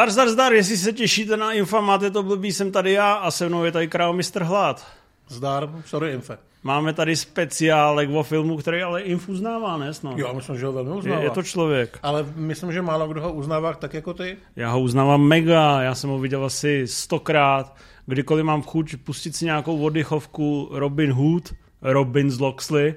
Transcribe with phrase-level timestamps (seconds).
[0.00, 3.30] Zdar, zdar, zdar, jestli se těšíte na Infa, máte to blbý, jsem tady já a
[3.30, 4.42] se mnou je tady král Mr.
[4.42, 4.86] Hlad.
[5.28, 6.38] Zdar, sorry Infe.
[6.62, 10.18] Máme tady speciálek o filmu, který ale Inf uznává, ne snad?
[10.18, 11.18] Jo, myslím, že ho velmi uznává.
[11.18, 11.98] Je, je to člověk.
[12.02, 14.36] Ale myslím, že málo kdo ho uznává tak jako ty.
[14.56, 17.76] Já ho uznávám mega, já jsem ho viděl asi stokrát.
[18.06, 22.94] Kdykoliv mám chuť pustit si nějakou oddychovku Robin Hood, Robin z Loxley,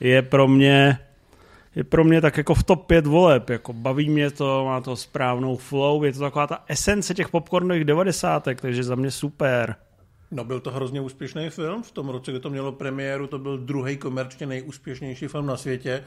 [0.00, 0.98] je pro mě
[1.78, 4.96] je pro mě tak jako v top 5 voleb, jako baví mě to, má to
[4.96, 9.76] správnou flow, je to taková ta esence těch popcornových devadesátek, takže za mě super.
[10.30, 13.58] No byl to hrozně úspěšný film, v tom roce, kdy to mělo premiéru, to byl
[13.58, 16.04] druhý komerčně nejúspěšnější film na světě.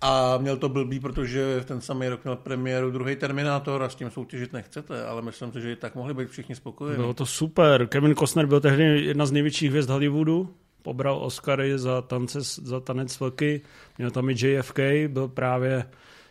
[0.00, 3.94] A měl to blbý, protože v ten samý rok měl premiéru druhý Terminátor a s
[3.94, 6.96] tím soutěžit nechcete, ale myslím si, že i tak mohli být všichni spokojení.
[6.96, 7.86] Bylo to super.
[7.86, 13.20] Kevin Costner byl tehdy jedna z největších hvězd Hollywoodu, pobral Oscary za, tance, za tanec
[13.20, 13.60] vlky,
[13.98, 15.84] měl tam i JFK, byl právě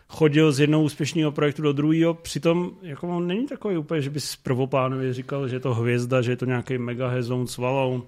[0.07, 4.19] chodil z jednoho úspěšného projektu do druhého, přitom jako on není takový úplně, že by
[4.19, 8.03] si prvoplánově říkal, že je to hvězda, že je to nějaký mega hezoun, svaloun.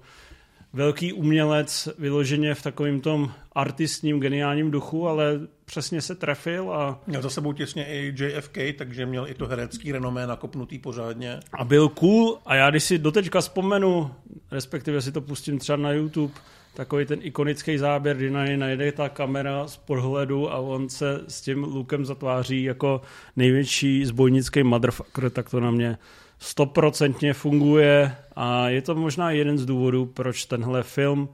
[0.74, 7.00] Velký umělec vyloženě v takovém tom artistním, geniálním duchu, ale přesně se trefil a...
[7.06, 11.40] Měl za sebou těsně i JFK, takže měl i to herecký renomé nakopnutý pořádně.
[11.52, 14.10] A byl cool a já když si doteďka vzpomenu,
[14.50, 16.34] respektive si to pustím třeba na YouTube,
[16.74, 21.20] takový ten ikonický záběr, kdy na něj najde ta kamera z podhledu a on se
[21.28, 23.00] s tím lukem zatváří jako
[23.36, 25.98] největší zbojnický motherfucker, tak to na mě
[26.44, 31.28] stoprocentně funguje a je to možná jeden z důvodů, proč tenhle film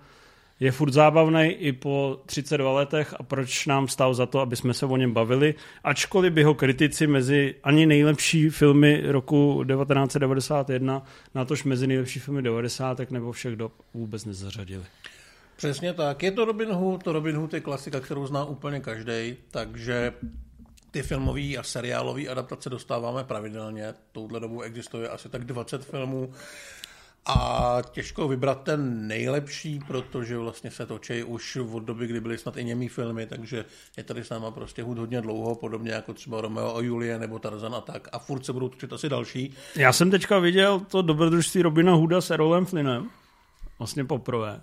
[0.60, 4.74] je furt zábavný i po 32 letech a proč nám stál za to, aby jsme
[4.74, 11.02] se o něm bavili, ačkoliv by ho kritici mezi ani nejlepší filmy roku 1991,
[11.34, 13.10] natož mezi nejlepší filmy 90.
[13.10, 14.84] nebo všech dob vůbec nezařadili.
[15.56, 16.22] Přesně tak.
[16.22, 20.12] Je to Robin Hood, to Robin Hood je klasika, kterou zná úplně každý, takže
[20.90, 23.94] ty filmové a seriálové adaptace dostáváme pravidelně.
[24.12, 26.32] Touhle dobu existuje asi tak 20 filmů
[27.26, 32.56] a těžko vybrat ten nejlepší, protože vlastně se točí už od doby, kdy byly snad
[32.56, 33.64] i němý filmy, takže
[33.96, 37.38] je tady s náma prostě hud hodně dlouho, podobně jako třeba Romeo a Julie nebo
[37.38, 38.08] Tarzan a tak.
[38.12, 39.54] A furt se budou točit asi další.
[39.76, 43.10] Já jsem teďka viděl to dobrodružství Robina Huda s Erolem Flynnem,
[43.78, 44.60] vlastně poprvé.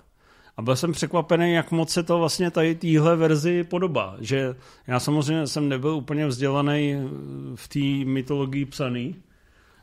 [0.57, 4.15] A byl jsem překvapený, jak moc se to vlastně tady téhle verzi podobá.
[4.19, 4.55] Že
[4.87, 7.09] já samozřejmě jsem nebyl úplně vzdělaný
[7.55, 9.15] v té mytologii psaný,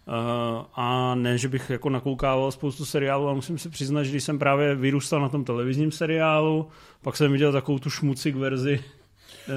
[0.06, 4.24] Uh, a ne, že bych jako nakoukával spoustu seriálů, ale musím si přiznat, že když
[4.24, 6.68] jsem právě vyrůstal na tom televizním seriálu,
[7.02, 8.84] pak jsem viděl takovou tu šmucik verzi.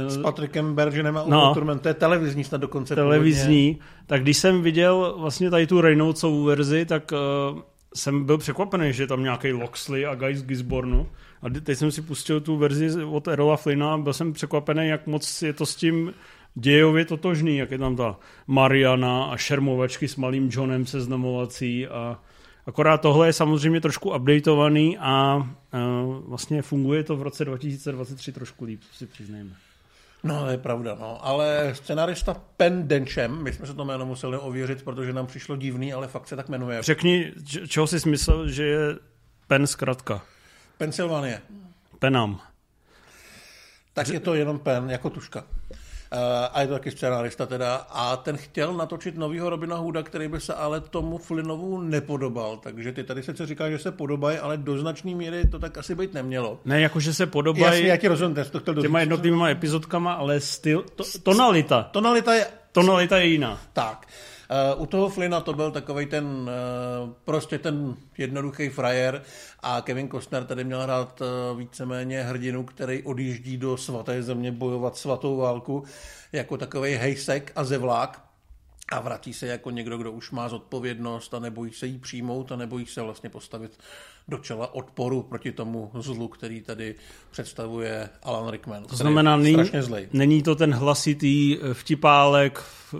[0.08, 2.96] S Patrikem Bergenem a no, to je televizní snad dokonce.
[2.96, 4.04] Televizní, původně.
[4.08, 7.12] tak když jsem viděl vlastně tady tu Reynoldsovou verzi, tak
[7.52, 7.60] uh,
[7.97, 11.08] jsem byl překvapený, že tam nějaký Loxley a Guy z Gisbornu.
[11.41, 15.08] A teď jsem si pustil tu verzi od Erola Flynna a byl jsem překvapený, jak
[15.08, 16.13] moc je to s tím
[16.56, 22.19] dějově totožný, jak je tam ta Mariana a šermovačky s malým Johnem seznamovací a
[22.66, 25.46] akorát tohle je samozřejmě trošku updateovaný a uh,
[26.30, 29.67] vlastně funguje to v roce 2023 trošku líp, si přiznejme.
[30.28, 31.26] No, to je pravda, no.
[31.26, 35.94] Ale scenarista Pen Denchem, my jsme se to jméno museli ověřit, protože nám přišlo divný,
[35.94, 36.84] ale fakt se tak jmenuje.
[36.84, 37.32] Řekni,
[37.68, 38.80] čeho jsi myslel, že je
[39.48, 40.22] Pen zkratka?
[40.78, 41.42] Pensylvánie.
[42.00, 42.40] Penam.
[43.94, 45.44] Tak je to jenom pen, jako tuška.
[46.12, 46.19] Uh,
[46.53, 47.75] a je to taky scenárista teda.
[47.75, 52.57] A ten chtěl natočit novýho Robina Hooda, který by se ale tomu Flynnovu nepodobal.
[52.57, 55.95] Takže ty tady se říká, že se podobají, ale do značné míry to tak asi
[55.95, 56.59] být nemělo.
[56.66, 57.63] Ne, jakože se podobají.
[57.75, 61.84] Jasně, já ti rozumím, to chtěl Těma jednotlivýma epizodkama, ale styl, to, tonalita.
[61.84, 62.47] Tonalita je...
[62.72, 63.59] Tonalita je jiná.
[63.74, 64.07] Tak.
[64.76, 69.22] Uh, u toho Flina to byl takový ten, uh, prostě ten jednoduchý frajer
[69.60, 74.98] a Kevin Costner tady měl hrát uh, víceméně hrdinu, který odjíždí do svaté země bojovat
[74.98, 75.84] svatou válku
[76.32, 78.26] jako takový hejsek a zevlák
[78.92, 82.56] a vrací se jako někdo, kdo už má zodpovědnost a nebojí se jí přijmout a
[82.56, 83.80] nebojí se vlastně postavit
[84.28, 86.95] do čela odporu proti tomu zlu, který tady
[87.31, 88.84] představuje Alan Rickman.
[88.84, 89.57] To znamená, není,
[90.13, 92.63] není to ten hlasitý eh, vtipálek,
[92.94, 92.98] eh,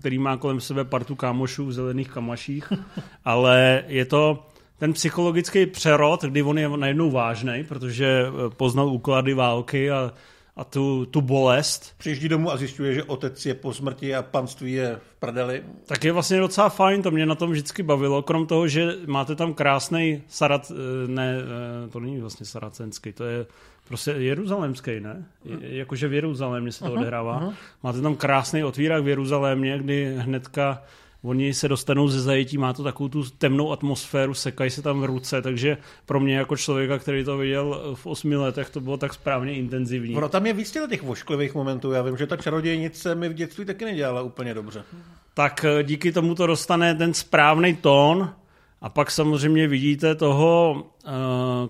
[0.00, 2.72] který má kolem sebe partu kámošů v zelených kamaších,
[3.24, 4.46] ale je to
[4.78, 10.12] ten psychologický přerod, kdy on je najednou vážný, protože eh, poznal úklady války a
[10.58, 11.94] a tu, tu bolest.
[11.98, 15.62] Přijíždí domů a zjišťuje, že otec je po smrti a panství je v prdeli.
[15.86, 19.34] Tak je vlastně docela fajn, to mě na tom vždycky bavilo, krom toho, že máte
[19.34, 21.36] tam krásný sarat, eh, ne,
[21.86, 23.46] eh, to není vlastně saracenský, to je
[23.88, 25.24] prostě jeruzalémský, ne?
[25.44, 25.60] Je, hm.
[25.62, 27.40] jakože v Jeruzalémě se to uh-huh, odehrává.
[27.40, 27.54] Uh-huh.
[27.82, 30.82] Máte tam krásný otvírák v Jeruzalémě, kdy hnedka
[31.22, 35.04] oni se dostanou ze zajetí, má to takovou tu temnou atmosféru, sekají se tam v
[35.04, 35.76] ruce, takže
[36.06, 40.16] pro mě jako člověka, který to viděl v osmi letech, to bylo tak správně intenzivní.
[40.16, 43.64] Ono tam je víc těch vošklivých momentů, já vím, že ta čarodějnice mi v dětství
[43.64, 44.84] taky nedělala úplně dobře.
[45.34, 48.34] tak eh, díky tomu to dostane ten správný tón
[48.80, 51.12] a pak samozřejmě vidíte toho uh,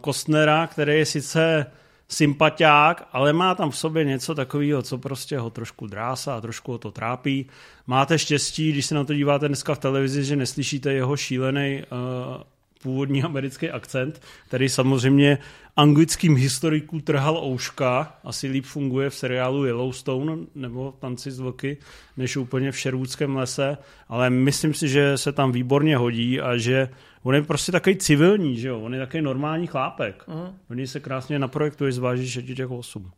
[0.01, 1.67] Kostnera, který je sice
[2.11, 6.73] sympatiák, ale má tam v sobě něco takového, co prostě ho trošku drásá a trošku
[6.73, 7.47] ho to trápí.
[7.87, 12.43] Máte štěstí, když se na to díváte dneska v televizi, že neslyšíte jeho šílený uh,
[12.83, 15.39] původní americký akcent, který samozřejmě
[15.77, 21.77] anglickým historiků trhal ouška, asi líp funguje v seriálu Yellowstone nebo Tanci z vlky,
[22.17, 23.79] než úplně v Sherwoodském lese,
[24.09, 26.89] ale myslím si, že se tam výborně hodí a že
[27.23, 28.81] on je prostě takový civilní, že jo?
[28.81, 30.25] on je takový normální chlápek.
[30.29, 30.53] Uh-huh.
[30.71, 33.03] Oni se krásně naprojektuje, zváží, že těch osm.
[33.03, 33.11] Uh,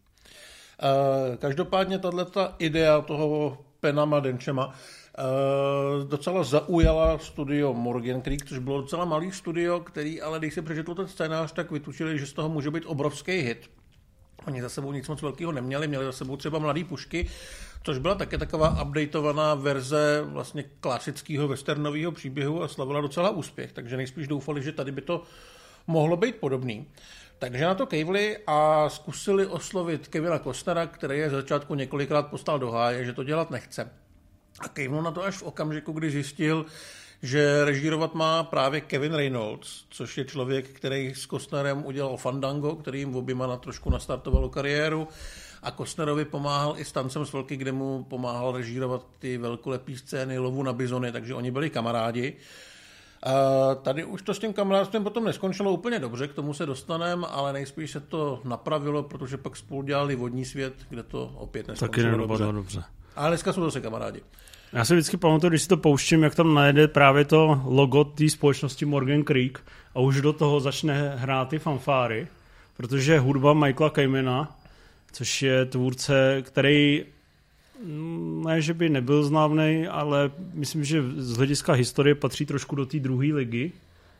[1.36, 4.99] každopádně tato idea toho Penama Denčema Uh,
[6.08, 10.94] docela zaujala studio Morgan Creek, což bylo docela malý studio, který ale když si přečetl
[10.94, 13.70] ten scénář, tak vytučili, že z toho může být obrovský hit.
[14.46, 17.28] Oni za sebou nic moc velkého neměli, měli za sebou třeba mladý pušky,
[17.82, 23.96] což byla také taková updateovaná verze vlastně klasického westernového příběhu a slavila docela úspěch, takže
[23.96, 25.22] nejspíš doufali, že tady by to
[25.86, 26.86] mohlo být podobný.
[27.38, 32.58] Takže na to kejvli a zkusili oslovit Kevina Kostnera, který je z začátku několikrát postal
[32.58, 33.90] do háje, že to dělat nechce.
[34.60, 36.66] A kejvnul na to až v okamžiku, kdy zjistil,
[37.22, 42.98] že režírovat má právě Kevin Reynolds, což je člověk, který s Kostnerem udělal Fandango, který
[42.98, 45.08] jim oběma na trošku nastartovalo kariéru
[45.62, 50.38] a Kostnerovi pomáhal i s tancem s velky, kde mu pomáhal režírovat ty velkolepý scény
[50.38, 52.36] lovu na bizony, takže oni byli kamarádi.
[53.22, 57.26] A tady už to s tím kamarádstvím potom neskončilo úplně dobře, k tomu se dostaneme,
[57.30, 62.10] ale nejspíš se to napravilo, protože pak spolu dělali vodní svět, kde to opět neskončilo
[62.10, 62.44] Taky dobře.
[62.44, 62.84] dobře.
[63.16, 64.20] Ale dneska jsou zase kamarádi.
[64.72, 68.28] Já si vždycky pamatuju, když si to pouštím, jak tam najde právě to logo té
[68.28, 69.60] společnosti Morgan Creek
[69.94, 72.26] a už do toho začne hrát ty fanfáry,
[72.76, 74.56] protože hudba Michaela Kaymana,
[75.12, 77.04] což je tvůrce, který
[77.84, 82.86] mm, ne, že by nebyl známý, ale myslím, že z hlediska historie patří trošku do
[82.86, 83.72] té druhé ligy,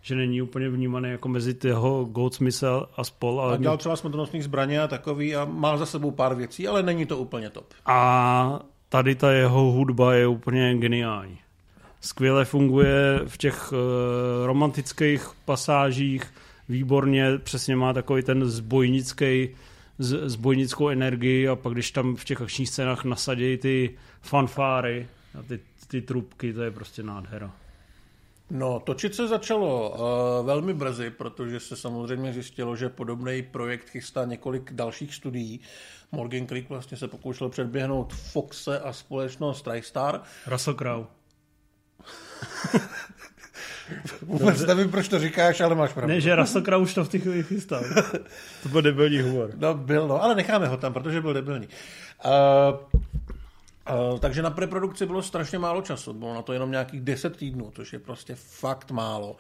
[0.03, 2.65] že není úplně vnímaný jako mezi jeho Goldsmith
[2.97, 3.41] a spol.
[3.41, 6.83] Ale a dělal třeba smrtonosných zbraně a takový a má za sebou pár věcí, ale
[6.83, 7.67] není to úplně top.
[7.87, 8.61] A
[8.91, 11.39] tady ta jeho hudba je úplně geniální.
[12.01, 13.79] Skvěle funguje v těch uh,
[14.47, 16.33] romantických pasážích,
[16.69, 19.49] výborně, přesně má takový ten zbojnický,
[19.99, 23.91] z, zbojnickou energii a pak když tam v těch akčních scénách nasadějí ty
[24.23, 25.07] fanfáry
[25.39, 27.53] a ty, ty trubky, to je prostě nádhera.
[28.51, 34.25] No, točit se začalo uh, velmi brzy, protože se samozřejmě zjistilo, že podobný projekt chystá
[34.25, 35.61] několik dalších studií.
[36.13, 40.21] Morgan Creek vlastně se pokoušel předběhnout Foxe a společnost TriStar.
[40.47, 41.07] Russell Crowe.
[44.23, 44.75] Vůbec Dobře.
[44.75, 46.15] nevím, proč to říkáš, ale máš pravdu.
[46.15, 47.85] Ne, že Russell Crowe už to v těch chvíli chystal.
[48.63, 49.51] to byl debilní humor.
[49.57, 51.69] No, byl, no, ale necháme ho tam, protože byl debilní.
[52.25, 53.01] Uh,
[53.91, 57.73] Uh, takže na preprodukci bylo strašně málo času, bylo na to jenom nějakých 10 týdnů,
[57.75, 59.37] což je prostě fakt málo.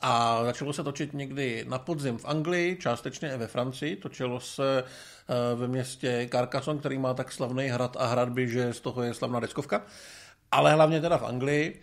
[0.00, 3.96] A začalo se točit někdy na podzim v Anglii, částečně i ve Francii.
[3.96, 8.80] Točilo se uh, ve městě Carcassonne, který má tak slavný hrad a hradby, že z
[8.80, 9.82] toho je slavná deskovka.
[10.52, 11.80] Ale hlavně teda v Anglii.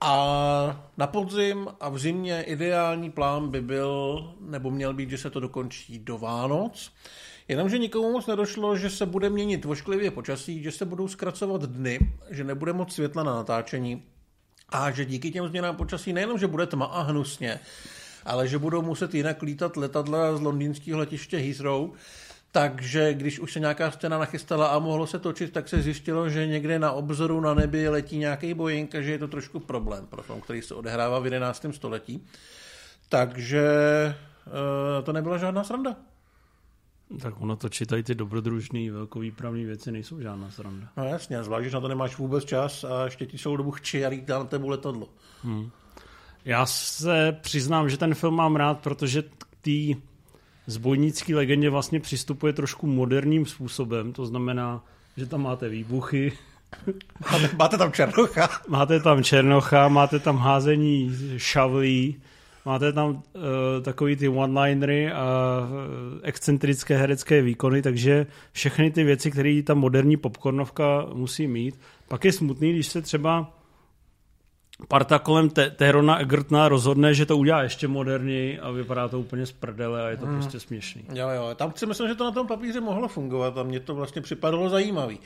[0.00, 5.30] A na podzim a v zimě ideální plán by byl, nebo měl být, že se
[5.30, 6.92] to dokončí do Vánoc.
[7.48, 11.98] Jenomže nikomu moc nedošlo, že se bude měnit vošklivě počasí, že se budou zkracovat dny,
[12.30, 14.02] že nebude moc světla na natáčení
[14.68, 17.60] a že díky těm změnám počasí nejenom, že bude tma a hnusně,
[18.24, 21.90] ale že budou muset jinak lítat letadla z londýnského letiště Heathrow,
[22.52, 26.46] takže když už se nějaká scéna nachystala a mohlo se točit, tak se zjistilo, že
[26.46, 30.22] někde na obzoru na nebi letí nějaký Boeing a že je to trošku problém pro
[30.22, 31.66] film, který se odehrává v 11.
[31.70, 32.26] století.
[33.08, 33.64] Takže
[34.08, 35.96] eh, to nebyla žádná sranda.
[37.22, 40.88] Tak ono to čítají ty dobrodružný, velkovýpravný věci, nejsou žádná sranda.
[40.96, 44.06] No jasně, zvlášť, že na to nemáš vůbec čas a ještě ti celou dobu chči
[44.06, 45.08] a lítá na tebu letadlo.
[45.42, 45.70] Hmm.
[46.44, 50.00] Já se přiznám, že ten film mám rád, protože k té
[50.66, 54.84] zbojnické legendě vlastně přistupuje trošku moderním způsobem, to znamená,
[55.16, 56.32] že tam máte výbuchy.
[57.32, 58.48] Máte, máte tam černocha.
[58.68, 62.22] Máte tam černocha, máte tam házení šavlí,
[62.66, 63.20] Máte tam uh,
[63.82, 70.16] takový ty one-linery a uh, excentrické herecké výkony, takže všechny ty věci, které ta moderní
[70.16, 71.80] popcornovka musí mít.
[72.08, 73.54] Pak je smutný, když se třeba
[74.88, 79.46] parta kolem te- Terona Egertna rozhodne, že to udělá ještě moderněji a vypadá to úplně
[79.46, 80.34] z prdele a je to hmm.
[80.34, 81.02] prostě směšný.
[81.14, 83.94] Jo, jo, tam si myslím, že to na tom papíře mohlo fungovat a mně to
[83.94, 85.18] vlastně připadalo zajímavý.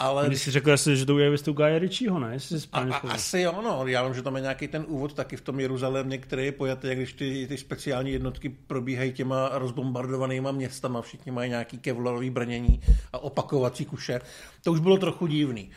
[0.00, 0.26] Ale...
[0.26, 2.38] Když jsi řekl, že to je věstu Gaja Ritchieho, ne?
[2.72, 3.86] a, a, asi jo, no.
[3.86, 6.88] Já vím, že tam je nějaký ten úvod taky v tom Jeruzalémě, který je pojatý,
[6.88, 12.80] jak když ty, ty speciální jednotky probíhají těma rozbombardovanýma městama, všichni mají nějaký kevlarový brnění
[13.12, 14.20] a opakovací kuše.
[14.64, 15.70] To už bylo trochu divný.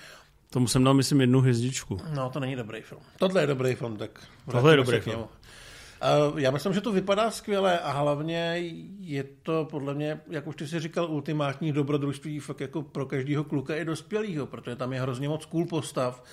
[0.50, 2.00] Tomu jsem dal, myslím, jednu hvězdičku.
[2.16, 3.02] No, to není dobrý film.
[3.18, 4.20] Tohle je dobrý film, tak...
[4.52, 5.20] Tohle je dobrý film.
[5.22, 8.64] Uh, já myslím, že to vypadá skvěle a hlavně
[9.06, 13.44] je to podle mě, jak už ty si říkal, ultimátní dobrodružství fakt jako pro každého
[13.44, 16.24] kluka i dospělého, protože tam je hrozně moc cool postav.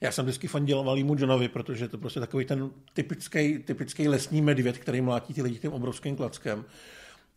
[0.00, 4.42] Já jsem vždycky fandil malýmu Johnovi, protože je to prostě takový ten typický, typický lesní
[4.42, 6.64] medvěd, který mlátí ty lidi tím obrovským klackem.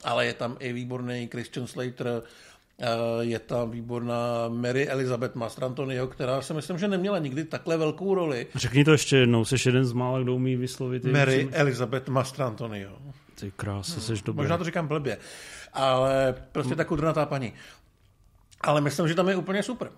[0.03, 2.23] Ale je tam i výborný Christian Slater,
[2.81, 8.15] Eh, je tam výborná Mary Elizabeth Mastrantonio, která si myslím, že neměla nikdy takhle velkou
[8.15, 8.47] roli.
[8.55, 11.05] Řekni to ještě jednou, jsi jeden z mála, kdo umí vyslovit.
[11.05, 11.49] Mary musím...
[11.53, 12.91] Elizabeth Mastrantonio.
[13.41, 14.01] Ty krása, hmm.
[14.01, 14.37] seš dobrý.
[14.37, 15.17] Možná to říkám blbě,
[15.73, 17.53] ale prostě ta kudrnatá paní.
[18.61, 19.89] Ale myslím, že tam je úplně super.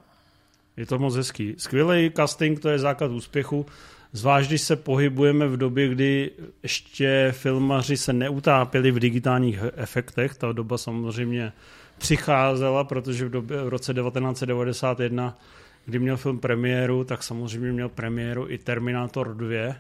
[0.78, 1.56] Je to moc hezký.
[1.58, 3.66] Skvělý casting, to je základ úspěchu.
[4.12, 6.32] Zvlášť, když se pohybujeme v době, kdy
[6.64, 10.36] ještě filmaři se neutápěli v digitálních efektech.
[10.36, 11.54] Ta doba samozřejmě
[11.98, 15.38] přicházela, protože v, době, v roce 1991,
[15.86, 19.76] kdy měl film premiéru, tak samozřejmě měl premiéru i Terminator 2,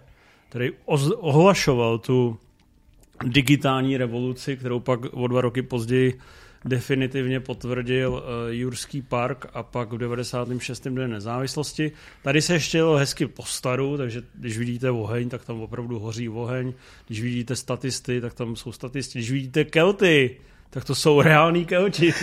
[0.49, 0.71] který
[1.19, 2.39] ohlašoval tu
[3.23, 6.19] digitální revoluci, kterou pak o dva roky později
[6.65, 10.87] definitivně potvrdil uh, Jurský park a pak v 96.
[10.87, 11.91] den nezávislosti.
[12.21, 16.29] Tady se ještě jelo hezky po staru, takže když vidíte oheň, tak tam opravdu hoří
[16.29, 16.73] oheň.
[17.07, 19.19] Když vidíte statisty, tak tam jsou statisty.
[19.19, 20.37] Když vidíte kelty,
[20.73, 22.13] tak to jsou reální kelti.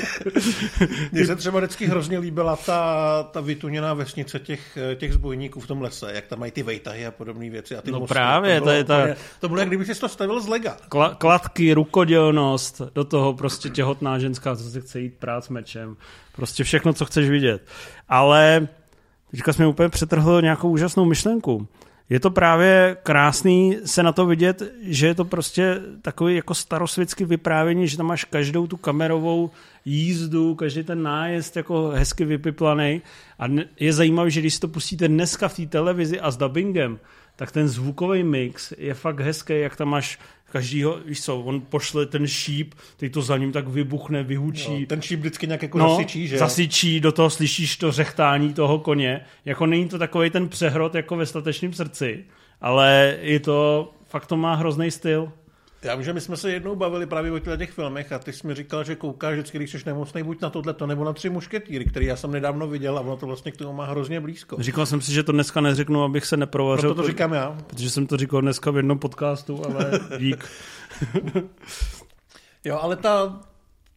[1.13, 5.83] Mně se třeba vždycky hrozně líbila ta, ta vytuněná vesnice těch, těch zbojníků v tom
[5.83, 7.77] lese, jak tam mají ty vejtahy a podobné věci.
[7.77, 8.15] A ty no mosty.
[8.15, 9.07] právě, to, bylo, to je ta...
[9.41, 10.77] To bylo, jak kdyby si to stavil z lega.
[10.89, 15.97] Kla, kladky, rukodělnost, do toho prostě těhotná ženská, co se chce jít prát s mečem.
[16.37, 17.67] Prostě všechno, co chceš vidět.
[18.09, 18.69] Ale
[19.31, 21.69] teďka jsme úplně přetrhl nějakou úžasnou myšlenku
[22.11, 27.25] je to právě krásný se na to vidět, že je to prostě takový jako starosvětský
[27.25, 29.51] vyprávění, že tam máš každou tu kamerovou
[29.85, 33.03] jízdu, každý ten nájezd jako hezky vypiplaný.
[33.39, 33.45] A
[33.81, 36.99] je zajímavé, že když si to pustíte dneska v té televizi a s dubbingem,
[37.37, 40.19] tak ten zvukový mix je fakt hezký, jak tam máš
[40.51, 44.81] každýho, víš co, on pošle ten šíp, teď to za ním tak vybuchne, vyhučí.
[44.81, 48.55] Jo, ten šíp vždycky nějak jako no, zasyčí, že zasyčí, do toho slyšíš to řechtání
[48.55, 49.21] toho koně.
[49.45, 52.25] Jako není to takový ten přehrot jako ve statečném srdci,
[52.61, 55.33] ale je to, fakt to má hrozný styl.
[55.83, 58.47] Já vím, že my jsme se jednou bavili právě o těch filmech a ty jsi
[58.47, 61.31] mi říkal, že koukáš vždycky, když jsi nemocný, buď na tohle, to nebo na tři
[61.31, 64.57] mušketýry, který já jsem nedávno viděl a ono to vlastně k tomu má hrozně blízko.
[64.61, 66.89] Říkal jsem si, že to dneska neřeknu, abych se neprovařil.
[66.89, 67.59] Proto to říkám já.
[67.67, 70.49] Protože jsem to říkal dneska v jednom podcastu, ale dík.
[72.65, 73.41] jo, ale ta,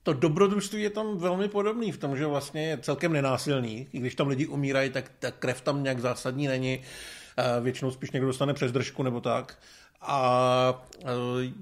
[0.04, 3.88] to dobrodružství je tam velmi podobný v tom, že vlastně je celkem nenásilný.
[3.94, 6.82] I když tam lidi umírají, tak ta krev tam nějak zásadní není.
[7.62, 9.58] Většinou spíš někdo dostane přes držku nebo tak
[10.04, 11.06] a e,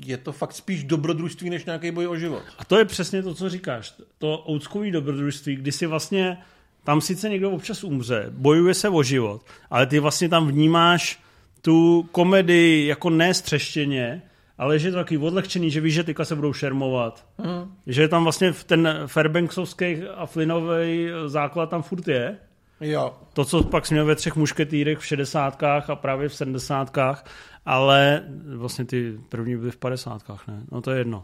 [0.05, 2.43] je to fakt spíš dobrodružství než nějaký boj o život.
[2.57, 3.93] A to je přesně to, co říkáš.
[4.17, 6.38] To oudskový dobrodružství, kdy si vlastně
[6.83, 11.19] tam sice někdo občas umře, bojuje se o život, ale ty vlastně tam vnímáš
[11.62, 14.21] tu komedii jako ne střeštěně,
[14.57, 17.25] ale že je to takový odlehčený, že víš, že tyka se budou šermovat.
[17.38, 17.75] Hmm.
[17.88, 22.38] Že tam vlastně ten Fairbanksovský a Flynnový základ tam furt je.
[22.81, 23.13] Jo.
[23.33, 27.25] To, co pak jsme ve třech mušketýrech v šedesátkách a právě v sedmdesátkách,
[27.65, 28.23] ale
[28.55, 30.63] vlastně ty první byly v padesátkách, ne?
[30.71, 31.23] No to je jedno.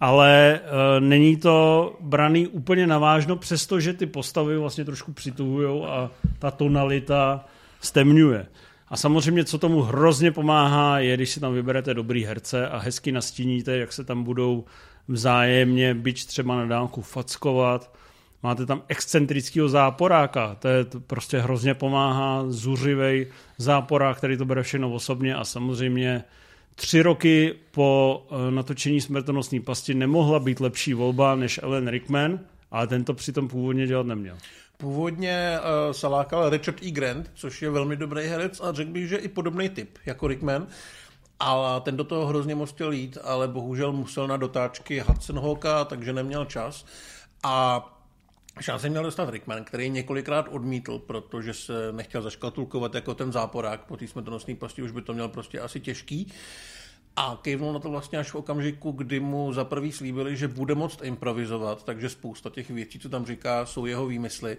[0.00, 6.50] Ale e, není to braný úplně navážno, přestože ty postavy vlastně trošku přituhují a ta
[6.50, 7.44] tonalita
[7.80, 8.46] stemňuje.
[8.88, 13.12] A samozřejmě, co tomu hrozně pomáhá, je, když si tam vyberete dobrý herce a hezky
[13.12, 14.64] nastíníte, jak se tam budou
[15.08, 17.92] vzájemně, byť třeba na dálku fackovat,
[18.42, 23.26] Máte tam excentrického záporáka, to, je, to prostě hrozně pomáhá, zuřivej
[23.58, 26.24] záporák, který to bere všechno osobně a samozřejmě
[26.74, 32.40] tři roky po eh, natočení smrtonosné pasti nemohla být lepší volba než Ellen Rickman,
[32.70, 34.36] ale ten to přitom původně dělat neměl.
[34.76, 36.90] Původně uh, se lákal Richard E.
[36.90, 40.66] Grant, což je velmi dobrý herec a řekl bych, že i podobný typ jako Rickman.
[41.40, 45.84] A ten do toho hrozně moc chtěl jít, ale bohužel musel na dotáčky Hudson Hawka,
[45.84, 46.86] takže neměl čas.
[47.42, 47.84] A
[48.60, 53.96] Šanci měl dostat Rickman, který několikrát odmítl, protože se nechtěl zaškatulkovat jako ten záporák po
[53.96, 56.32] té smrtonosné pasti, už by to měl prostě asi těžký.
[57.16, 60.74] A kejvnul na to vlastně až v okamžiku, kdy mu za prvý slíbili, že bude
[60.74, 64.56] moct improvizovat, takže spousta těch věcí, co tam říká, jsou jeho výmysly.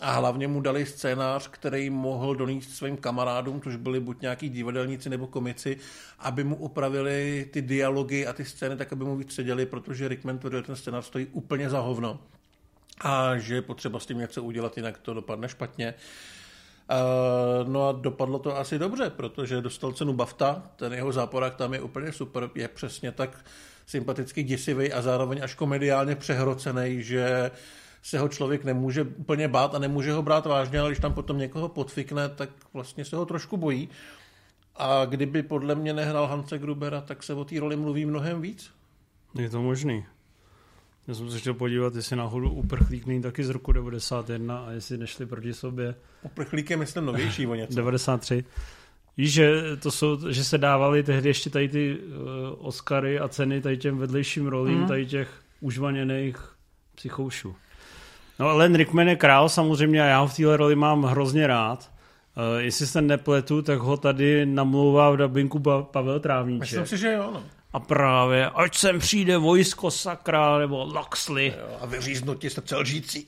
[0.00, 5.10] A hlavně mu dali scénář, který mohl donést svým kamarádům, což byli buď nějaký divadelníci
[5.10, 5.76] nebo komici,
[6.18, 10.38] aby mu upravili ty dialogy a ty scény tak, aby mu víc seděli, protože Rickman
[10.38, 12.20] tvrdil, ten scénář stojí úplně za hovno
[13.00, 15.94] a že je potřeba s tím něco udělat, jinak to dopadne špatně.
[17.66, 21.80] No a dopadlo to asi dobře, protože dostal cenu BAFTA, ten jeho záporák tam je
[21.80, 23.44] úplně super, je přesně tak
[23.86, 27.50] sympaticky děsivý a zároveň až komediálně přehrocený, že
[28.02, 31.38] se ho člověk nemůže úplně bát a nemůže ho brát vážně, ale když tam potom
[31.38, 33.88] někoho podfikne, tak vlastně se ho trošku bojí.
[34.76, 38.70] A kdyby podle mě nehrál Hanse Grubera, tak se o té roli mluví mnohem víc.
[39.34, 40.06] Je to možný.
[41.08, 44.98] Já jsem se chtěl podívat, jestli náhodou uprchlík není taky z roku 91 a jestli
[44.98, 45.94] nešli proti sobě.
[46.22, 47.76] Uprchlík je myslím novější o něco.
[47.76, 48.44] 93.
[49.16, 53.60] Víš, že, to jsou, že se dávali tehdy ještě tady ty uh, Oscary a ceny
[53.60, 54.86] tady těm vedlejším rolím, mm.
[54.86, 56.36] tady těch užvaněných
[56.94, 57.56] psychoušů.
[58.38, 61.90] No Len Rickman je král samozřejmě a já ho v téhle roli mám hrozně rád.
[62.36, 66.60] Uh, jestli se nepletu, tak ho tady namlouvá v dabinku Pavel Trávníček.
[66.60, 67.30] Myslím si, že jo.
[67.34, 67.44] No.
[67.74, 71.46] A právě, ať sem přijde vojsko sakra, nebo Luxley.
[71.58, 73.26] Jo, a vyříznutí srdce lžící.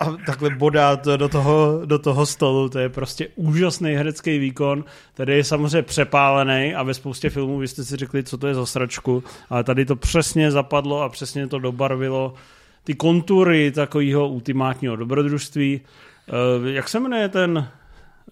[0.00, 4.84] A takhle bodá to do toho, do toho stolu, to je prostě úžasný herecký výkon,
[5.14, 8.54] který je samozřejmě přepálený a ve spoustě filmů vy jste si řekli, co to je
[8.54, 12.34] za sračku, ale tady to přesně zapadlo a přesně to dobarvilo
[12.84, 15.80] ty kontury takového ultimátního dobrodružství.
[16.60, 17.68] Uh, jak se jmenuje ten,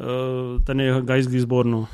[0.00, 1.78] uh, ten jeho guy z Gisbornu?
[1.78, 1.86] Uh,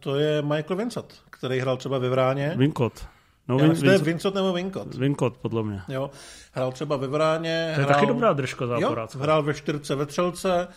[0.00, 1.14] to je Michael Vincent,
[1.44, 2.54] který hrál třeba ve Vráně.
[2.56, 3.06] Vincott.
[3.48, 4.94] No, Já myslím, Vincent, Vincent nebo Vincott.
[4.94, 5.82] Vincott, podle mě.
[5.88, 6.10] Jo,
[6.52, 7.72] hrál třeba ve Vráně.
[7.74, 8.78] To je hrál, taky dobrá držka za
[9.18, 10.68] hrál ve čtyřce ve Třelce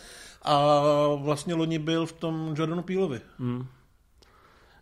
[0.42, 0.80] a
[1.16, 3.20] vlastně loni byl v tom Jordanu Peelovi.
[3.38, 3.66] Hmm.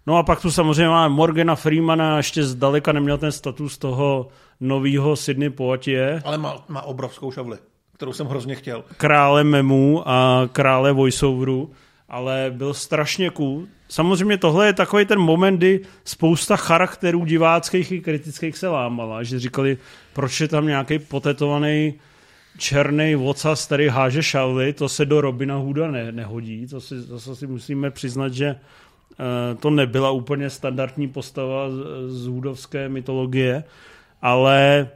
[0.06, 4.28] No a pak tu samozřejmě máme Morgana Freemana, ještě zdaleka neměl ten status toho
[4.60, 6.22] nového Sydney Poitier.
[6.24, 7.58] Ale má, má obrovskou šavli,
[7.94, 8.84] kterou jsem hrozně chtěl.
[8.96, 11.70] Krále memů a krále voiceoveru,
[12.08, 13.66] ale byl strašně cool.
[13.88, 19.38] Samozřejmě tohle je takový ten moment, kdy spousta charakterů diváckých i kritických se lámala, že
[19.38, 19.78] říkali,
[20.12, 21.94] proč je tam nějaký potetovaný
[22.58, 27.18] černý vocas, který háže šavly, to se do Robina Hooda ne, nehodí, to si, to
[27.18, 31.74] si musíme přiznat, že uh, to nebyla úplně standardní postava z,
[32.06, 33.64] z hudovské mytologie,
[34.22, 34.88] ale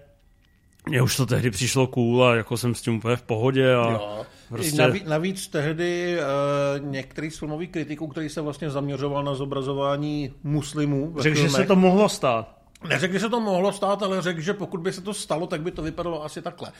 [0.89, 3.75] mně už to tehdy přišlo cool a jako jsem s tím úplně v pohodě.
[3.75, 4.27] A jo.
[4.51, 4.83] Prostě...
[4.83, 11.15] Navíc, navíc tehdy uh, některý z filmových kritiků, který se vlastně zaměřoval na zobrazování muslimů
[11.19, 12.61] Řekl, že se to mohlo stát.
[12.89, 15.61] Neřekl, že se to mohlo stát, ale řekl, že pokud by se to stalo, tak
[15.61, 16.73] by to vypadalo asi takhle.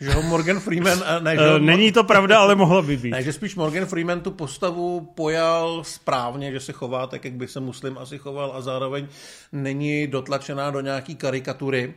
[0.00, 1.02] Že ho Morgan Freeman...
[1.06, 3.10] Eh, ne, že uh, Není to pravda, ale mohlo by být.
[3.10, 7.48] Ne, že spíš Morgan Freeman tu postavu pojal správně, že se chová tak, jak by
[7.48, 9.08] se muslim asi choval a zároveň
[9.52, 11.94] není dotlačená do nějaký karikatury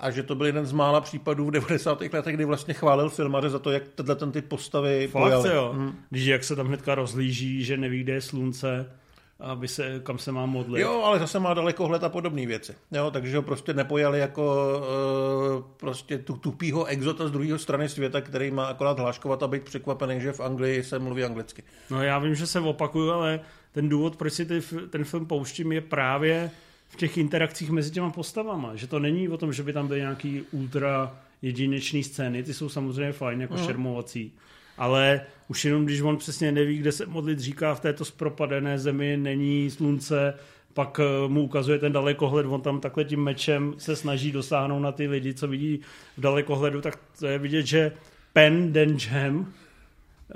[0.00, 2.00] a že to byl jeden z mála případů v 90.
[2.00, 5.48] letech, kdy vlastně chválil filmaře za to, jak tenhle ten typ postavy Fakt, pojali.
[5.48, 5.72] jo.
[5.74, 5.94] Hmm.
[6.10, 8.90] Když jak se tam hnedka rozlíží, že neví, kde je slunce,
[9.40, 10.82] aby se, kam se má modlit.
[10.82, 12.74] Jo, ale zase má dalekohled a podobné věci.
[12.92, 14.68] Jo, takže ho prostě nepojali jako
[15.56, 19.62] uh, prostě tu tupýho exota z druhé strany světa, který má akorát hláškovat a být
[19.62, 21.62] překvapený, že v Anglii se mluví anglicky.
[21.90, 23.40] No já vím, že se opakuju, ale
[23.72, 26.50] ten důvod, proč si ty, ten film pouštím, je právě
[26.88, 28.76] v těch interakcích mezi těma postavama.
[28.76, 32.68] Že to není o tom, že by tam byly nějaký ultra jedinečný scény, ty jsou
[32.68, 33.64] samozřejmě fajn, jako mm.
[33.64, 34.32] šermovací.
[34.78, 39.16] Ale už jenom, když on přesně neví, kde se modlit, říká v této spropadené zemi
[39.16, 40.34] není slunce,
[40.74, 44.92] pak eh, mu ukazuje ten dalekohled, on tam takhle tím mečem se snaží dosáhnout na
[44.92, 45.80] ty lidi, co vidí
[46.16, 47.92] v dalekohledu, tak to je vidět, že
[48.32, 49.52] Pen Denham,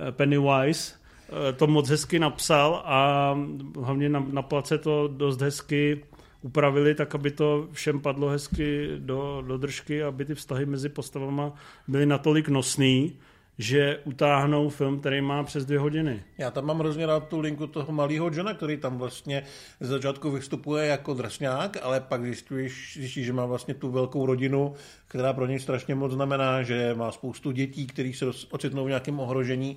[0.08, 0.94] eh, Pennywise,
[1.28, 3.38] eh, to moc hezky napsal a
[3.82, 6.04] hlavně na, na place to dost hezky
[6.42, 11.52] upravili tak, aby to všem padlo hezky do, do držky, aby ty vztahy mezi postavama
[11.88, 13.18] byly natolik nosný,
[13.58, 16.22] že utáhnou film, který má přes dvě hodiny.
[16.38, 19.42] Já tam mám hrozně rád tu linku toho malého Johna, který tam vlastně
[19.80, 24.74] z začátku vystupuje jako drsňák, ale pak zjistíš, zjistíš, že má vlastně tu velkou rodinu,
[25.08, 29.20] která pro něj strašně moc znamená, že má spoustu dětí, který se ocitnou v nějakém
[29.20, 29.76] ohrožení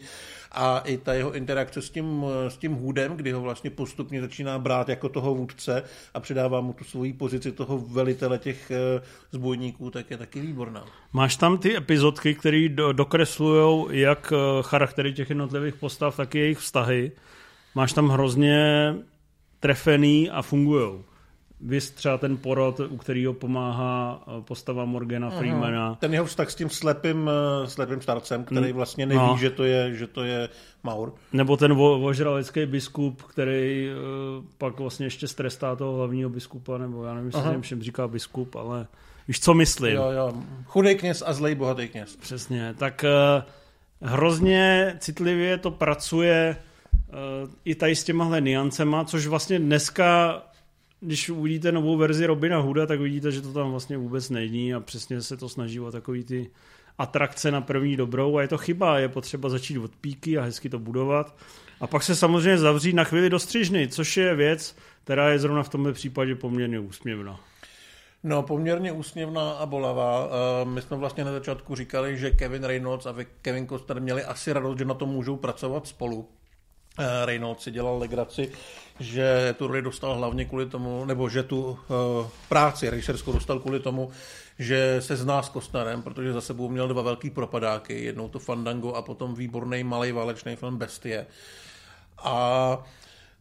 [0.52, 4.60] a i ta jeho interakce s tím, s tím hůdem, kdy ho vlastně postupně začíná
[4.60, 9.92] brát jako toho vůdce a předává mu tu svoji pozici toho velitele těch eh, zbojníků,
[9.92, 10.86] tak je taky výborná.
[11.14, 16.40] Máš tam ty epizodky, které do, dokreslují jak eh, charaktery těch jednotlivých postav, tak i
[16.40, 17.12] jejich vztahy.
[17.76, 18.94] Máš tam hrozně
[19.60, 21.04] trefený a fungují.
[21.62, 25.38] Vys třeba ten porod, u kterého pomáhá eh, postava Morgana Aha.
[25.38, 25.96] Freemana.
[25.96, 28.74] Ten jeho vztah s tím slepým, eh, slepým starcem, který mm.
[28.74, 29.38] vlastně neví, no.
[29.40, 30.50] že, to je, že to je
[30.84, 31.14] Maur.
[31.34, 37.04] Nebo ten vo, vožralecký biskup, který uh, pak vlastně ještě strestá toho hlavního biskupa, nebo
[37.04, 38.88] já nevím, jestli všem říká biskup, ale
[39.28, 39.96] víš, co myslím.
[39.96, 40.34] Jo, jo.
[40.66, 42.16] Chudý kněz a zlej bohatý kněz.
[42.16, 42.74] Přesně.
[42.78, 43.06] Tak
[44.02, 46.58] uh, hrozně citlivě to pracuje
[47.08, 50.42] uh, i tady s těmahle niancema, což vlastně dneska
[51.00, 54.80] když uvidíte novou verzi Robina Hooda, tak vidíte, že to tam vlastně vůbec není a
[54.80, 56.50] přesně se to snaží o takový ty
[56.98, 60.70] atrakce na první dobrou a je to chyba, je potřeba začít od píky a hezky
[60.70, 61.36] to budovat.
[61.80, 65.64] A pak se samozřejmě zavřít na chvíli do střižny, což je věc, která je zrovna
[65.64, 67.40] v tomhle případě poměrně úsměvná.
[68.24, 70.28] No, poměrně úsměvná a bolavá.
[70.28, 74.54] Eh, my jsme vlastně na začátku říkali, že Kevin Reynolds a Kevin Costner měli asi
[74.54, 76.30] radost, že na tom můžou pracovat spolu.
[77.00, 78.52] Eh, Reynolds si dělal legraci,
[79.00, 81.78] že tu roli dostal hlavně kvůli tomu, nebo že tu uh,
[82.50, 84.12] práci režisérskou dostal kvůli tomu,
[84.60, 88.94] že se zná s Kostnerem, protože za sebou měl dva velký propadáky, jednou to Fandango
[88.94, 91.28] a potom výborný malý válečný film Bestie.
[92.24, 92.84] A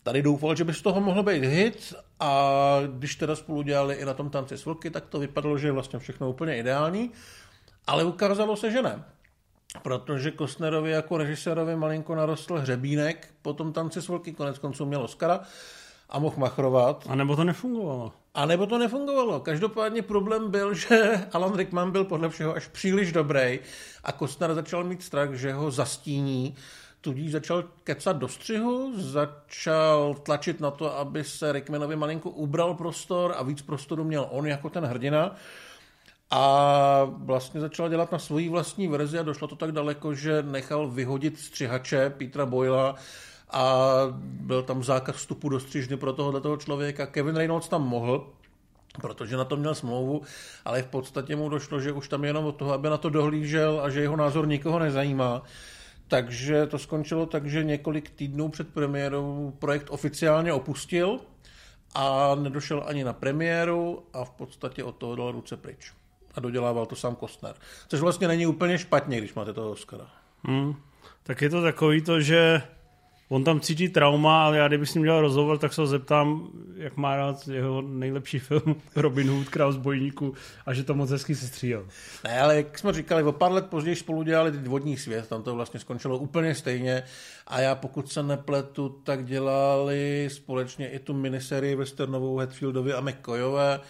[0.02, 2.50] tady doufal, že by z toho mohl být hit a
[2.86, 5.72] když teda spolu dělali i na tom tanci s vlky, tak to vypadalo, že je
[5.72, 7.10] vlastně všechno úplně ideální,
[7.86, 9.04] ale ukázalo se, že ne.
[9.82, 15.40] Protože Kostnerovi jako režisérovi malinko narostl hřebínek, potom tanci s vlky, konec konců měl Oscara
[16.08, 17.04] a mohl machrovat.
[17.08, 18.12] A nebo to nefungovalo.
[18.34, 19.40] A nebo to nefungovalo.
[19.40, 23.60] Každopádně problém byl, že Alan Rickman byl podle všeho až příliš dobrý
[24.04, 26.56] a Kostner začal mít strach, že ho zastíní
[27.04, 33.34] tudíž začal kecat do střihu, začal tlačit na to, aby se Rickmanovi malinko ubral prostor
[33.36, 35.36] a víc prostoru měl on jako ten hrdina.
[36.36, 40.88] A vlastně začal dělat na svoji vlastní verzi a došlo to tak daleko, že nechal
[40.88, 42.94] vyhodit střihače Petra Boyla
[43.50, 43.84] a
[44.20, 47.06] byl tam zákaz vstupu do střižny pro tohoto toho člověka.
[47.06, 48.26] Kevin Reynolds tam mohl,
[49.00, 50.22] protože na to měl smlouvu,
[50.64, 53.80] ale v podstatě mu došlo, že už tam jenom od toho, aby na to dohlížel
[53.80, 55.42] a že jeho názor nikoho nezajímá.
[56.08, 61.20] Takže to skončilo tak, že několik týdnů před premiérou projekt oficiálně opustil
[61.94, 65.92] a nedošel ani na premiéru a v podstatě od toho dal ruce pryč.
[66.36, 67.54] A dodělával to sám Kostner.
[67.88, 70.06] Což vlastně není úplně špatně, když máte toho Oscara.
[70.42, 70.74] Hmm.
[71.22, 72.62] Tak je to takový to, že
[73.28, 76.48] On tam cítí trauma, ale já kdybych s ním dělal rozhovor, tak se ho zeptám,
[76.76, 80.34] jak má rád jeho nejlepší film Robin Hood, Král zbojníku
[80.66, 81.86] a že to moc hezky se stříhal.
[82.24, 85.54] Ne, ale jak jsme říkali, o pár let později spolu dělali Vodní svět, tam to
[85.54, 87.02] vlastně skončilo úplně stejně
[87.46, 93.80] a já pokud se nepletu, tak dělali společně i tu miniserii westernovou Hetfieldovi a McCoyové,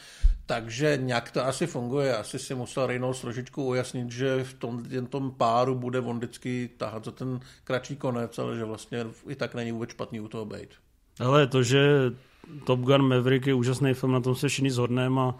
[0.46, 2.16] takže nějak to asi funguje.
[2.16, 6.70] Asi si musel Reynolds trošičku ujasnit, že v tom, jen tom páru bude on vždycky
[6.76, 10.44] tahat za ten kratší konec, ale že vlastně i tak není vůbec špatný u toho
[10.44, 10.68] být.
[11.20, 12.12] Ale to, že
[12.66, 15.34] Top Gun Maverick je úžasný film, na tom se všichni zhodneme a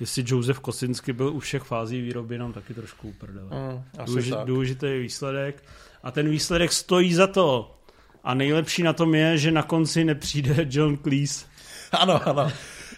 [0.00, 3.50] jestli Josef Kosinsky byl u všech fází výroby, nám taky trošku uprdele.
[3.50, 5.64] Mm, Důleži, důležitý výsledek
[6.02, 7.76] a ten výsledek stojí za to.
[8.24, 11.46] A nejlepší na tom je, že na konci nepřijde John Cleese.
[11.92, 12.52] Ano, ano.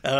[0.05, 0.11] Eh,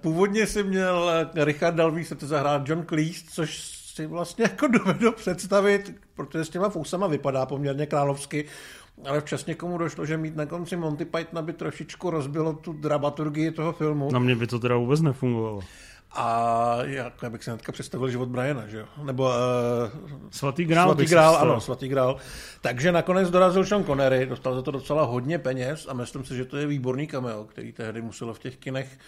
[0.00, 3.58] původně si měl eh, Richard Dalví se to zahrát John Cleese, což
[3.94, 8.44] si vlastně jako dovedu představit, protože s těma fousama vypadá poměrně královsky,
[9.08, 13.50] ale včas někomu došlo, že mít na konci Monty Python by trošičku rozbilo tu dramaturgii
[13.50, 14.12] toho filmu.
[14.12, 15.60] Na mě by to teda vůbec nefungovalo.
[16.14, 18.86] A jak, já bych si hnedka představil život Briana, že jo?
[19.02, 19.30] Nebo uh,
[20.30, 20.88] Svatý grál.
[20.88, 22.16] Svatý grál, ano, svatý grál.
[22.60, 26.44] Takže nakonec dorazil Sean Connery, dostal za to docela hodně peněz a myslím si, že
[26.44, 28.98] to je výborný cameo, který tehdy muselo v těch kinech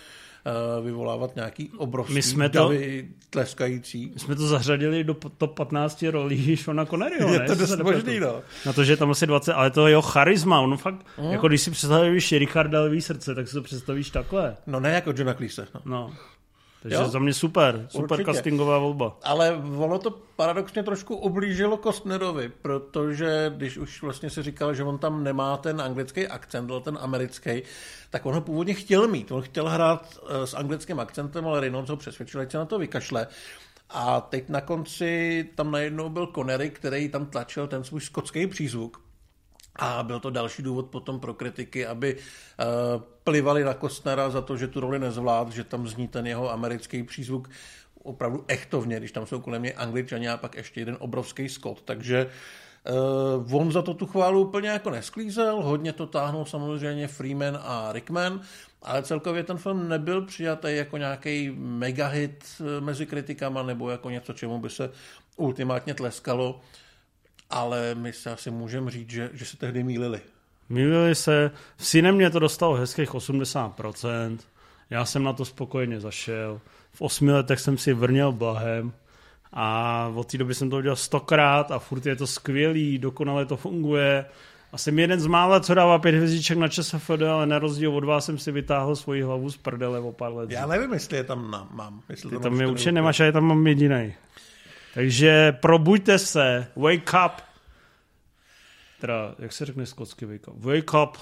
[0.46, 4.10] uh, vyvolávat nějaký obrovský my jsme to, davy tleskající.
[4.14, 8.42] My jsme to zařadili do top 15 rolí Seana Conneryho, Je to dost možný, no.
[8.66, 11.30] Na to, že je tam asi 20, ale to je jeho charisma, on fakt, mm.
[11.30, 14.56] jako když si představíš Richarda Levý srdce, tak si to představíš takhle.
[14.66, 15.80] No ne jako Johna Cleese, no.
[15.84, 16.12] no.
[16.88, 17.08] Takže jo?
[17.08, 18.32] za mě super, super Určitě.
[18.32, 19.16] castingová volba.
[19.22, 24.98] Ale ono to paradoxně trošku ublížilo Kostnerovi, protože když už vlastně si říkal, že on
[24.98, 27.62] tam nemá ten anglický akcent, ale ten americký,
[28.10, 29.32] tak on ho původně chtěl mít.
[29.32, 32.78] On chtěl hrát eh, s anglickým akcentem, ale Reynolds ho přesvědčil, ať se na to
[32.78, 33.26] vykašle.
[33.90, 39.05] A teď na konci tam najednou byl Connery, který tam tlačil ten svůj skotský přízvuk.
[39.78, 44.56] A byl to další důvod potom pro kritiky, aby uh, plivali na Kostnera za to,
[44.56, 47.50] že tu roli nezvlád, že tam zní ten jeho americký přízvuk
[48.02, 51.82] opravdu echtovně, když tam jsou kolem mě angličani a pak ještě jeden obrovský Scott.
[51.84, 52.30] Takže
[53.46, 57.92] uh, on za to tu chválu úplně jako nesklízel, hodně to táhnul samozřejmě Freeman a
[57.92, 58.40] Rickman,
[58.82, 64.32] ale celkově ten film nebyl přijatý jako nějaký megahit eh, mezi kritikama nebo jako něco,
[64.32, 64.90] čemu by se
[65.36, 66.60] ultimátně tleskalo
[67.50, 70.20] ale my se asi můžeme říct, že, že se tehdy mýlili.
[70.68, 74.38] Mýlili se, v Cinemě to dostalo hezkých 80%,
[74.90, 76.60] já jsem na to spokojeně zašel,
[76.92, 78.92] v osmi letech jsem si vrněl blahem
[79.52, 83.56] a od té doby jsem to udělal stokrát a furt je to skvělý, dokonale to
[83.56, 84.24] funguje.
[84.72, 88.04] A jsem jeden z mála, co dává pět hvězdiček na ČSFD, ale na rozdíl od
[88.04, 90.50] vás jsem si vytáhl svoji hlavu z prdele o pár let.
[90.50, 92.02] Já nevím, jestli je tam na, mám.
[92.08, 94.14] Jestli Ty tam je určitě nemáš, a je tam mám jediný.
[94.96, 97.32] Takže probuďte se, wake up.
[99.00, 100.64] Teda, jak se řekne skotsky wake up?
[100.64, 101.18] Wake up.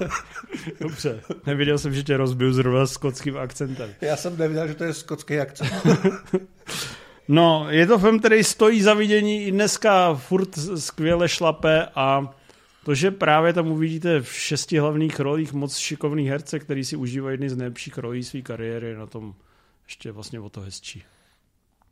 [0.80, 3.94] Dobře, nevěděl jsem, že tě rozbil zrovna skotským akcentem.
[4.00, 5.72] Já jsem nevěděl, že to je skotský akcent.
[7.28, 12.34] no, je to film, který stojí za vidění i dneska furt skvěle šlape a
[12.84, 17.34] To, že právě tam uvidíte v šesti hlavních rolích moc šikovných herce, který si užívají
[17.34, 19.34] jedny z nejlepších rolí své kariéry, na tom
[19.90, 21.04] ještě vlastně o to hezčí.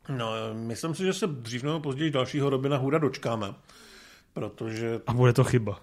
[0.09, 3.53] No, myslím si, že se dřív nebo později dalšího Robina Hooda dočkáme,
[4.33, 5.01] protože...
[5.07, 5.81] A bude to chyba.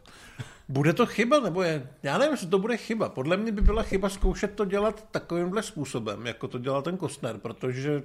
[0.68, 1.88] Bude to chyba, nebo je?
[2.02, 3.08] Já nevím, jestli to bude chyba.
[3.08, 7.38] Podle mě by byla chyba zkoušet to dělat takovýmhle způsobem, jako to dělal ten Kostner,
[7.38, 8.02] protože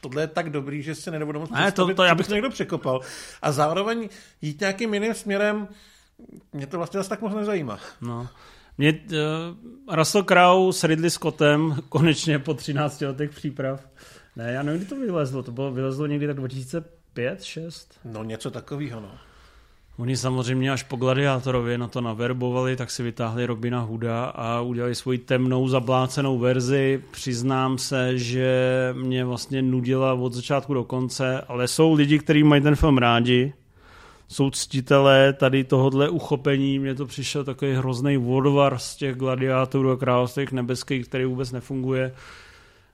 [0.00, 2.50] tohle je tak dobrý, že si nebudu moc ne, to, to já bych to někdo
[2.50, 3.00] překopal.
[3.42, 4.08] A zároveň
[4.42, 5.68] jít nějakým jiným směrem,
[6.52, 7.78] mě to vlastně zase tak moc nezajímá.
[8.00, 8.28] No.
[8.80, 13.88] Mě uh, Russell Crowe s Ridley Scottem konečně po 13 letech příprav.
[14.36, 15.42] Ne, já nevím, kdy to vylezlo.
[15.42, 18.00] To bylo vylezlo někdy tak 2005, 6?
[18.04, 19.10] No něco takového, no.
[19.98, 24.94] Oni samozřejmě až po Gladiátorovi na to naverbovali, tak si vytáhli Robina Huda a udělali
[24.94, 27.02] svoji temnou, zablácenou verzi.
[27.10, 28.54] Přiznám se, že
[28.96, 33.52] mě vlastně nudila od začátku do konce, ale jsou lidi, kteří mají ten film rádi,
[34.30, 36.78] jsou ctitelé tady tohodle uchopení.
[36.78, 42.12] Mně to přišel takový hrozný odvar z těch gladiátorů a království nebeských, který vůbec nefunguje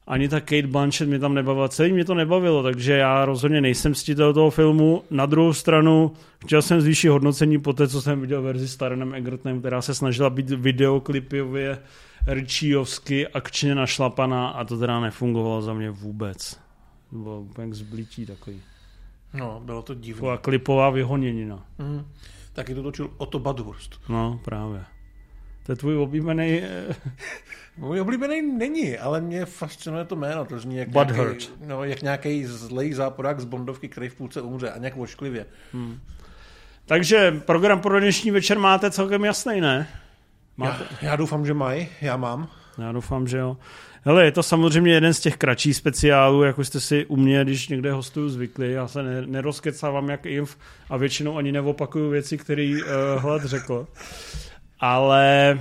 [0.07, 1.69] ani ta Kate Blanchett mě tam nebavila.
[1.69, 5.03] Celý mě to nebavilo, takže já rozhodně nejsem ctitel toho filmu.
[5.11, 9.15] Na druhou stranu chtěl jsem zvýšit hodnocení po té, co jsem viděl verzi s Tarenem
[9.15, 11.79] Egertonem, která se snažila být videoklipově
[12.27, 16.59] Richiovsky akčně našlapaná a to teda nefungovalo za mě vůbec.
[17.11, 18.61] To bylo úplně zblítí takový.
[19.37, 20.21] No, bylo to divné.
[20.21, 21.67] Taková klipová vyhoněnina.
[21.79, 22.07] Mm.
[22.53, 24.01] Taky to točil Otto Badhurst.
[24.09, 24.85] No, právě.
[25.67, 26.61] To je tvůj oblíbený...
[26.63, 26.95] Eh,
[27.77, 30.45] Můj oblíbený není, ale mě fascinuje to jméno.
[30.45, 34.71] To zní jak nějaký, no, jak nějaký zlej záporák z Bondovky, který v půlce umře
[34.71, 35.47] a nějak ošklivě.
[35.73, 36.01] Hmm.
[36.87, 39.89] Takže program pro dnešní večer máte celkem jasný, ne?
[40.57, 40.85] Máte?
[41.03, 41.89] Já, já doufám, že mají.
[42.01, 42.49] Já mám.
[42.79, 43.57] Já doufám, že jo.
[44.07, 47.69] Hele, je to samozřejmě jeden z těch kratších speciálů, jako jste si u mě, když
[47.69, 48.73] někde hostuju zvykli.
[48.73, 50.57] Já se nerozkecávám jak Inf
[50.91, 53.87] a většinou ani neopakuju věci, které uh, Hlad řekl
[54.81, 55.59] ale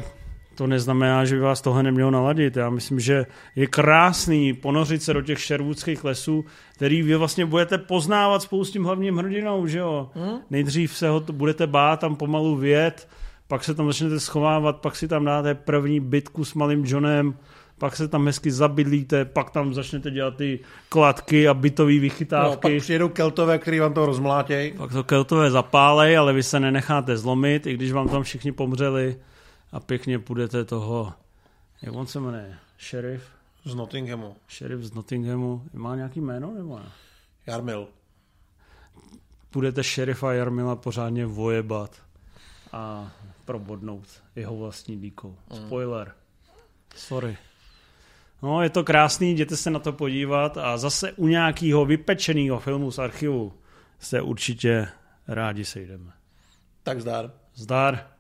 [0.55, 2.55] to neznamená, že by vás tohle nemělo naladit.
[2.55, 7.77] Já myslím, že je krásný ponořit se do těch šervudských lesů, který vy vlastně budete
[7.77, 10.10] poznávat spolu s tím hlavním hrdinou, že jo?
[10.13, 10.39] Hmm?
[10.49, 13.08] Nejdřív se ho budete bát, tam pomalu vět,
[13.47, 17.34] pak se tam začnete schovávat, pak si tam dáte první bitku s malým Johnem,
[17.77, 20.59] pak se tam hezky zabydlíte, pak tam začnete dělat ty
[20.89, 22.55] kladky a bytové vychytávky.
[22.55, 24.73] No, pak přijedou keltové, který vám to rozmlátějí.
[24.73, 29.19] Pak to keltové zapálej, ale vy se nenecháte zlomit, i když vám tam všichni pomřeli
[29.71, 31.13] a pěkně půjdete toho,
[31.81, 33.23] jak on se jmenuje, šerif?
[33.65, 34.35] Z Nottinghamu.
[34.47, 35.63] Šerif z Nottinghamu.
[35.73, 36.85] Má nějaký jméno nebo ne?
[37.47, 37.88] Jarmil.
[39.49, 42.01] Půjdete šerifa Jarmila pořádně vojebat
[42.71, 43.11] a
[43.45, 45.35] probodnout jeho vlastní díkou.
[45.51, 45.57] Mm.
[45.57, 46.11] Spoiler.
[46.95, 47.38] Sorry.
[48.41, 52.91] No, je to krásný, jděte se na to podívat a zase u nějakého vypečeného filmu
[52.91, 53.54] z archivu
[54.00, 54.88] se určitě
[55.28, 56.12] rádi sejdeme.
[56.84, 57.32] Tak zdar.
[57.56, 58.14] Zdar.